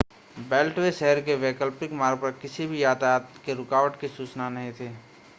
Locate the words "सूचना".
4.07-4.49